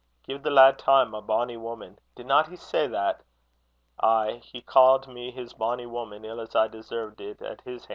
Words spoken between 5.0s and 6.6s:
me his bonny woman, ill as